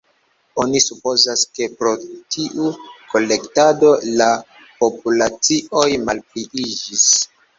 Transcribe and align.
Oni 0.61 0.79
supozas, 0.83 1.41
ke 1.57 1.67
pro 1.81 1.91
tiu 2.35 2.71
kolektado 3.11 3.91
la 4.21 4.29
populacioj 4.85 5.85
malpliiĝis. 6.09 7.07